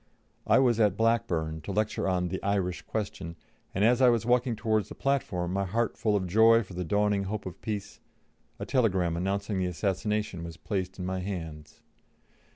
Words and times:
I 0.47 0.57
was 0.57 0.79
at 0.79 0.97
Blackburn, 0.97 1.61
to 1.61 1.71
lecture 1.71 2.07
on 2.07 2.29
"The 2.29 2.41
Irish 2.41 2.81
Question," 2.81 3.35
and 3.75 3.85
as 3.85 4.01
I 4.01 4.09
was 4.09 4.25
walking 4.25 4.55
towards 4.55 4.89
the 4.89 4.95
platform, 4.95 5.53
my 5.53 5.63
heart 5.63 5.95
full 5.95 6.15
of 6.15 6.25
joy 6.25 6.63
for 6.63 6.73
the 6.73 6.83
dawning 6.83 7.25
hope 7.25 7.45
of 7.45 7.61
peace, 7.61 7.99
a 8.57 8.65
telegram 8.65 9.15
announcing 9.15 9.59
the 9.59 9.67
assassination 9.67 10.43
was 10.43 10.57
placed 10.57 10.97
in 10.97 11.05
my 11.05 11.19
hands. 11.19 11.81